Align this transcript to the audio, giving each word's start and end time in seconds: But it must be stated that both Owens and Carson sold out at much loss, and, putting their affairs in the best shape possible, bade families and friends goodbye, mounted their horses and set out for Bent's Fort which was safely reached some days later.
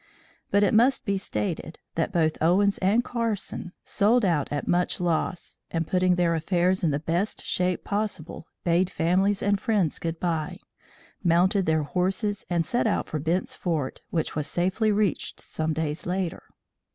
But 0.49 0.63
it 0.63 0.73
must 0.73 1.05
be 1.05 1.15
stated 1.15 1.77
that 1.93 2.11
both 2.11 2.35
Owens 2.41 2.79
and 2.79 3.03
Carson 3.03 3.71
sold 3.85 4.25
out 4.25 4.51
at 4.51 4.67
much 4.67 4.99
loss, 4.99 5.59
and, 5.69 5.85
putting 5.85 6.15
their 6.15 6.33
affairs 6.33 6.83
in 6.83 6.89
the 6.89 6.97
best 6.97 7.45
shape 7.45 7.83
possible, 7.83 8.47
bade 8.63 8.89
families 8.89 9.43
and 9.43 9.61
friends 9.61 9.99
goodbye, 9.99 10.57
mounted 11.23 11.67
their 11.67 11.83
horses 11.83 12.47
and 12.49 12.65
set 12.65 12.87
out 12.87 13.09
for 13.09 13.19
Bent's 13.19 13.53
Fort 13.53 14.01
which 14.09 14.35
was 14.35 14.47
safely 14.47 14.91
reached 14.91 15.39
some 15.39 15.71
days 15.71 16.07
later. 16.07 16.41